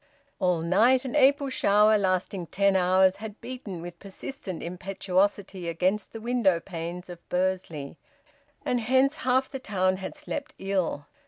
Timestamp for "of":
7.07-7.19